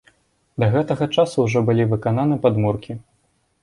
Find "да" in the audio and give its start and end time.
0.63-0.69